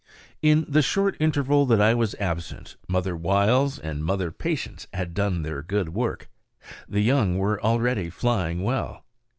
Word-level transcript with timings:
In 0.41 0.65
the 0.67 0.81
short 0.81 1.15
interval 1.19 1.67
that 1.67 1.79
I 1.79 1.93
was 1.93 2.15
absent 2.15 2.75
mother 2.87 3.15
wiles 3.15 3.77
and 3.77 4.03
mother 4.03 4.31
patience 4.31 4.87
had 4.95 5.13
done 5.13 5.43
their 5.43 5.61
good 5.61 5.89
work. 5.89 6.27
The 6.89 7.01
young 7.01 7.37
were 7.37 7.61
already 7.61 8.09
flying 8.09 8.63
well. 8.63 9.05